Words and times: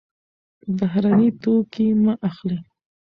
بهرني 0.77 1.29
توکي 1.41 1.87
مه 2.03 2.13
اخلئ. 2.29 2.59